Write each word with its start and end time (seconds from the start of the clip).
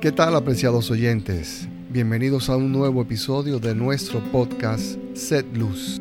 ¿Qué 0.00 0.12
tal 0.12 0.36
apreciados 0.36 0.92
oyentes? 0.92 1.66
Bienvenidos 1.90 2.48
a 2.50 2.56
un 2.56 2.70
nuevo 2.70 3.02
episodio 3.02 3.58
de 3.58 3.74
nuestro 3.74 4.20
podcast 4.30 4.96
Set 5.14 5.44
Luz. 5.56 6.00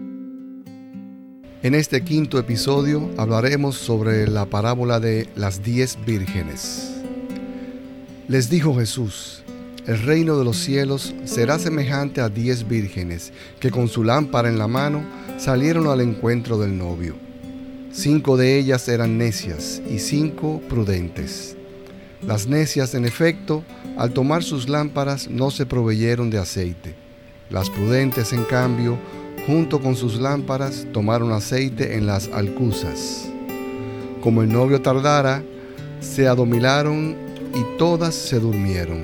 En 1.64 1.74
este 1.74 2.04
quinto 2.04 2.38
episodio 2.38 3.10
hablaremos 3.18 3.76
sobre 3.76 4.28
la 4.28 4.46
parábola 4.46 5.00
de 5.00 5.28
las 5.36 5.64
diez 5.64 5.98
vírgenes. 6.06 7.02
Les 8.28 8.52
dijo 8.52 8.76
Jesús, 8.76 9.42
el 9.88 10.00
reino 10.04 10.38
de 10.38 10.46
los 10.46 10.58
cielos 10.58 11.16
será 11.26 11.58
semejante 11.58 12.22
a 12.22 12.30
diez 12.30 12.68
vírgenes 12.68 13.34
que 13.60 13.72
con 13.72 13.88
su 13.88 14.04
lámpara 14.04 14.48
en 14.48 14.60
la 14.60 14.68
mano 14.68 15.02
salieron 15.40 15.88
al 15.88 16.02
encuentro 16.02 16.60
del 16.60 16.78
novio. 16.78 17.16
Cinco 17.92 18.38
de 18.38 18.60
ellas 18.60 18.88
eran 18.90 19.18
necias 19.18 19.82
y 19.90 19.98
cinco 19.98 20.62
prudentes. 20.70 21.57
Las 22.26 22.48
necias, 22.48 22.96
en 22.96 23.06
efecto, 23.06 23.64
al 23.96 24.12
tomar 24.12 24.44
sus 24.44 24.68
lámparas 24.68 25.30
no 25.30 25.52
se 25.52 25.66
proveyeron 25.66 26.30
de 26.30 26.40
aceite. 26.40 26.96
Las 27.50 27.70
prudentes, 27.70 28.34
en 28.34 28.44
cambio, 28.44 28.98
junto 29.46 29.80
con 29.80 29.96
sus 29.96 30.20
lámparas, 30.20 30.88
tomaron 30.92 31.32
aceite 31.32 31.96
en 31.96 32.08
las 32.08 32.28
alcuzas. 32.30 33.30
Como 34.22 34.42
el 34.42 34.52
novio 34.52 34.82
tardara, 34.82 35.44
se 36.00 36.28
adomilaron 36.28 37.16
y 37.54 37.78
todas 37.78 38.16
se 38.16 38.40
durmieron. 38.40 39.04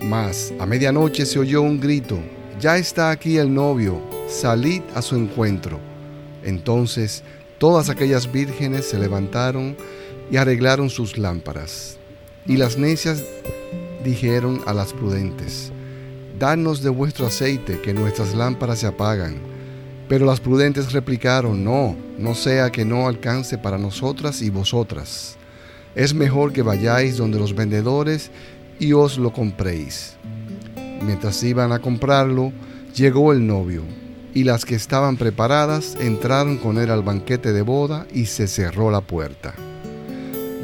Mas 0.00 0.52
a 0.58 0.66
medianoche 0.66 1.24
se 1.24 1.38
oyó 1.38 1.62
un 1.62 1.80
grito, 1.80 2.18
ya 2.60 2.76
está 2.76 3.10
aquí 3.10 3.38
el 3.38 3.54
novio, 3.54 4.00
salid 4.28 4.82
a 4.94 5.02
su 5.02 5.16
encuentro. 5.16 5.78
Entonces 6.42 7.22
todas 7.58 7.88
aquellas 7.88 8.30
vírgenes 8.30 8.90
se 8.90 8.98
levantaron 8.98 9.76
y 10.32 10.38
arreglaron 10.38 10.88
sus 10.88 11.18
lámparas. 11.18 11.98
Y 12.46 12.56
las 12.56 12.78
necias 12.78 13.22
dijeron 14.02 14.62
a 14.66 14.72
las 14.72 14.92
prudentes, 14.94 15.70
Danos 16.38 16.82
de 16.82 16.88
vuestro 16.88 17.26
aceite, 17.26 17.80
que 17.80 17.92
nuestras 17.92 18.34
lámparas 18.34 18.80
se 18.80 18.86
apagan. 18.86 19.36
Pero 20.08 20.24
las 20.24 20.40
prudentes 20.40 20.92
replicaron, 20.92 21.62
No, 21.62 21.94
no 22.18 22.34
sea 22.34 22.70
que 22.70 22.84
no 22.84 23.06
alcance 23.06 23.58
para 23.58 23.76
nosotras 23.76 24.40
y 24.40 24.48
vosotras. 24.48 25.36
Es 25.94 26.14
mejor 26.14 26.54
que 26.54 26.62
vayáis 26.62 27.18
donde 27.18 27.38
los 27.38 27.54
vendedores 27.54 28.30
y 28.80 28.94
os 28.94 29.18
lo 29.18 29.32
compréis. 29.34 30.14
Mientras 31.04 31.42
iban 31.42 31.72
a 31.72 31.78
comprarlo, 31.78 32.52
llegó 32.94 33.32
el 33.34 33.46
novio, 33.46 33.82
y 34.32 34.44
las 34.44 34.64
que 34.64 34.76
estaban 34.76 35.18
preparadas 35.18 35.94
entraron 36.00 36.56
con 36.56 36.78
él 36.78 36.90
al 36.90 37.02
banquete 37.02 37.52
de 37.52 37.62
boda 37.62 38.06
y 38.14 38.26
se 38.26 38.48
cerró 38.48 38.90
la 38.90 39.02
puerta. 39.02 39.54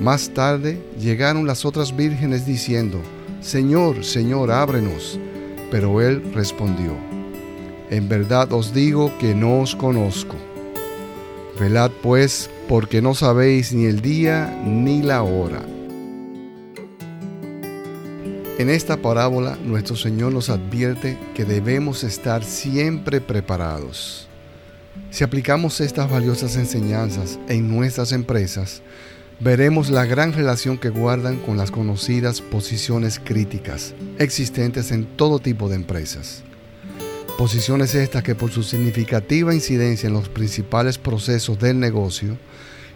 Más 0.00 0.30
tarde 0.30 0.80
llegaron 0.98 1.46
las 1.46 1.64
otras 1.64 1.96
vírgenes 1.96 2.46
diciendo, 2.46 3.00
Señor, 3.40 4.04
Señor, 4.04 4.50
ábrenos. 4.52 5.18
Pero 5.70 6.00
él 6.00 6.22
respondió, 6.34 6.96
En 7.90 8.08
verdad 8.08 8.52
os 8.52 8.72
digo 8.72 9.12
que 9.18 9.34
no 9.34 9.60
os 9.60 9.74
conozco. 9.74 10.36
Velad 11.58 11.90
pues, 12.02 12.48
porque 12.68 13.02
no 13.02 13.14
sabéis 13.14 13.72
ni 13.72 13.86
el 13.86 14.00
día 14.00 14.62
ni 14.64 15.02
la 15.02 15.22
hora. 15.22 15.62
En 18.58 18.70
esta 18.70 18.96
parábola 18.96 19.56
nuestro 19.64 19.96
Señor 19.96 20.32
nos 20.32 20.50
advierte 20.50 21.16
que 21.34 21.44
debemos 21.44 22.04
estar 22.04 22.44
siempre 22.44 23.20
preparados. 23.20 24.28
Si 25.10 25.24
aplicamos 25.24 25.80
estas 25.80 26.10
valiosas 26.10 26.56
enseñanzas 26.56 27.38
en 27.48 27.68
nuestras 27.68 28.12
empresas, 28.12 28.82
veremos 29.40 29.90
la 29.90 30.04
gran 30.04 30.32
relación 30.32 30.78
que 30.78 30.88
guardan 30.88 31.36
con 31.38 31.56
las 31.56 31.70
conocidas 31.70 32.40
posiciones 32.40 33.20
críticas 33.22 33.94
existentes 34.18 34.90
en 34.90 35.04
todo 35.04 35.38
tipo 35.38 35.68
de 35.68 35.76
empresas. 35.76 36.42
Posiciones 37.36 37.94
estas 37.94 38.24
que 38.24 38.34
por 38.34 38.50
su 38.50 38.64
significativa 38.64 39.54
incidencia 39.54 40.08
en 40.08 40.14
los 40.14 40.28
principales 40.28 40.98
procesos 40.98 41.58
del 41.60 41.78
negocio, 41.78 42.36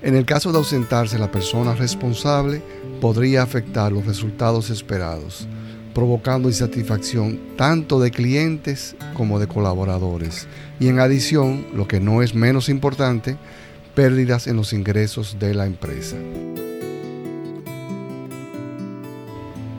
en 0.03 0.17
el 0.17 0.25
caso 0.25 0.51
de 0.51 0.59
ausentarse 0.59 1.17
la 1.17 1.31
persona 1.31 1.77
responsable, 1.77 2.61
podría 3.01 3.43
afectar 3.43 3.93
los 3.93 4.05
resultados 4.05 4.69
esperados, 4.71 5.47
provocando 5.95 6.49
insatisfacción 6.49 7.39
tanto 7.57 8.01
de 8.01 8.11
clientes 8.11 8.97
como 9.15 9.39
de 9.39 9.47
colaboradores. 9.47 10.49
Y 10.81 10.89
en 10.89 10.99
adición, 10.99 11.67
lo 11.73 11.87
que 11.87 12.01
no 12.01 12.21
es 12.21 12.35
menos 12.35 12.69
importante, 12.69 13.37
pérdidas 13.95 14.47
en 14.47 14.57
los 14.57 14.73
ingresos 14.73 15.37
de 15.39 15.55
la 15.55 15.67
empresa. 15.67 16.17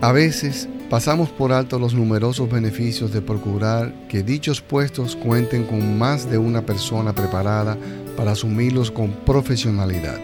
A 0.02 0.12
veces 0.12 0.68
pasamos 0.90 1.30
por 1.30 1.54
alto 1.54 1.80
los 1.80 1.94
numerosos 1.94 2.50
beneficios 2.50 3.14
de 3.14 3.22
procurar 3.22 3.94
que 4.10 4.22
dichos 4.22 4.62
puestos 4.62 5.16
cuenten 5.16 5.64
con 5.64 5.98
más 5.98 6.30
de 6.30 6.38
una 6.38 6.66
persona 6.66 7.14
preparada 7.14 7.78
para 8.18 8.34
asumirlos 8.34 8.92
con 8.92 9.12
profesionalidad. 9.12 10.20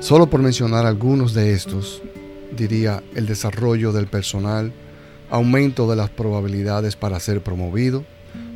Solo 0.00 0.26
por 0.26 0.42
mencionar 0.42 0.84
algunos 0.84 1.32
de 1.32 1.52
estos, 1.52 2.02
diría 2.56 3.02
el 3.14 3.26
desarrollo 3.26 3.92
del 3.92 4.08
personal, 4.08 4.72
aumento 5.30 5.88
de 5.88 5.96
las 5.96 6.10
probabilidades 6.10 6.96
para 6.96 7.20
ser 7.20 7.40
promovido, 7.40 8.04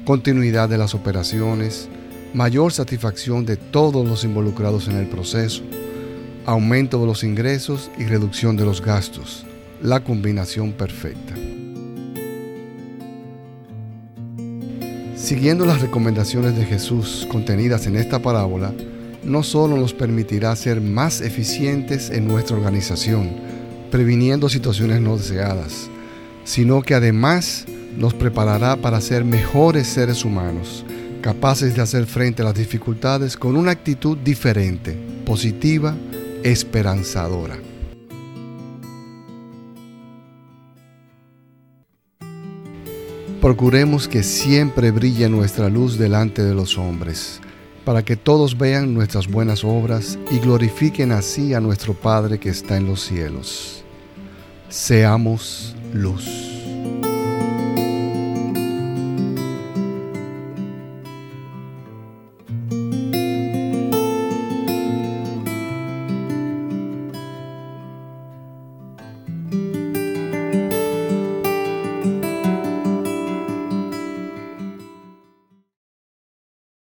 continuidad 0.04 0.68
de 0.68 0.78
las 0.78 0.94
operaciones, 0.94 1.88
mayor 2.36 2.70
satisfacción 2.70 3.46
de 3.46 3.56
todos 3.56 4.06
los 4.06 4.22
involucrados 4.22 4.88
en 4.88 4.98
el 4.98 5.06
proceso, 5.06 5.62
aumento 6.44 7.00
de 7.00 7.06
los 7.06 7.24
ingresos 7.24 7.90
y 7.96 8.04
reducción 8.04 8.58
de 8.58 8.66
los 8.66 8.82
gastos, 8.82 9.46
la 9.80 10.00
combinación 10.00 10.72
perfecta. 10.72 11.34
Siguiendo 15.16 15.64
las 15.64 15.80
recomendaciones 15.80 16.54
de 16.58 16.66
Jesús 16.66 17.26
contenidas 17.32 17.86
en 17.86 17.96
esta 17.96 18.18
parábola, 18.18 18.74
no 19.24 19.42
solo 19.42 19.78
nos 19.78 19.94
permitirá 19.94 20.54
ser 20.56 20.82
más 20.82 21.22
eficientes 21.22 22.10
en 22.10 22.28
nuestra 22.28 22.54
organización, 22.54 23.30
previniendo 23.90 24.50
situaciones 24.50 25.00
no 25.00 25.16
deseadas, 25.16 25.88
sino 26.44 26.82
que 26.82 26.94
además 26.94 27.64
nos 27.96 28.12
preparará 28.12 28.76
para 28.76 29.00
ser 29.00 29.24
mejores 29.24 29.86
seres 29.86 30.22
humanos, 30.22 30.84
capaces 31.26 31.74
de 31.74 31.82
hacer 31.82 32.06
frente 32.06 32.42
a 32.42 32.44
las 32.44 32.54
dificultades 32.54 33.36
con 33.36 33.56
una 33.56 33.72
actitud 33.72 34.16
diferente, 34.16 34.96
positiva, 35.24 35.96
esperanzadora. 36.44 37.56
Procuremos 43.40 44.06
que 44.06 44.22
siempre 44.22 44.92
brille 44.92 45.28
nuestra 45.28 45.68
luz 45.68 45.98
delante 45.98 46.44
de 46.44 46.54
los 46.54 46.78
hombres, 46.78 47.40
para 47.84 48.04
que 48.04 48.14
todos 48.14 48.56
vean 48.56 48.94
nuestras 48.94 49.26
buenas 49.26 49.64
obras 49.64 50.20
y 50.30 50.38
glorifiquen 50.38 51.10
así 51.10 51.54
a 51.54 51.60
nuestro 51.60 51.94
Padre 51.94 52.38
que 52.38 52.50
está 52.50 52.76
en 52.76 52.86
los 52.86 53.00
cielos. 53.00 53.82
Seamos 54.68 55.74
luz. 55.92 56.45